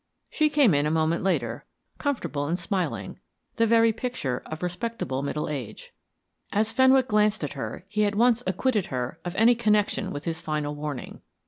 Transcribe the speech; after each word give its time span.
She 0.31 0.49
came 0.49 0.73
in 0.73 0.87
a 0.87 0.89
moment 0.89 1.21
later, 1.23 1.63
comfortable 1.99 2.47
and 2.47 2.57
smiling, 2.57 3.19
the 3.57 3.67
very 3.67 3.93
picture 3.93 4.41
of 4.47 4.63
respectable 4.63 5.21
middle 5.21 5.47
age. 5.47 5.93
As 6.51 6.71
Fenwick 6.71 7.07
glanced 7.07 7.43
at 7.43 7.53
her, 7.53 7.85
he 7.87 8.03
at 8.05 8.15
once 8.15 8.41
acquitted 8.47 8.87
her 8.87 9.19
of 9.23 9.35
any 9.35 9.53
connection 9.53 10.09
with 10.11 10.25
his 10.25 10.41
final 10.41 10.73
warning. 10.73 11.21